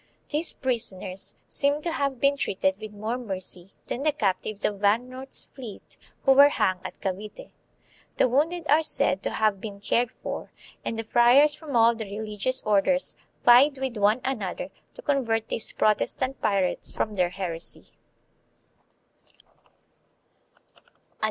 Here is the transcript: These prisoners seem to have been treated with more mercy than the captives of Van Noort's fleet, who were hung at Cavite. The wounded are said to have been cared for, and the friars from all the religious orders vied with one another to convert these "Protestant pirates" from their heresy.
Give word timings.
These 0.29 0.53
prisoners 0.55 1.35
seem 1.47 1.83
to 1.83 1.91
have 1.91 2.19
been 2.19 2.35
treated 2.35 2.79
with 2.81 2.91
more 2.91 3.19
mercy 3.19 3.71
than 3.85 4.01
the 4.01 4.11
captives 4.11 4.65
of 4.65 4.79
Van 4.79 5.07
Noort's 5.07 5.43
fleet, 5.53 5.95
who 6.25 6.31
were 6.31 6.49
hung 6.49 6.79
at 6.83 6.99
Cavite. 7.01 7.51
The 8.17 8.27
wounded 8.27 8.65
are 8.67 8.81
said 8.81 9.21
to 9.21 9.29
have 9.29 9.61
been 9.61 9.79
cared 9.79 10.09
for, 10.23 10.51
and 10.83 10.97
the 10.97 11.03
friars 11.03 11.53
from 11.53 11.75
all 11.75 11.93
the 11.93 12.05
religious 12.17 12.63
orders 12.63 13.13
vied 13.45 13.77
with 13.77 13.95
one 13.95 14.21
another 14.25 14.69
to 14.95 15.03
convert 15.03 15.49
these 15.49 15.71
"Protestant 15.71 16.41
pirates" 16.41 16.97
from 16.97 17.13
their 17.13 17.29
heresy. 17.29 17.91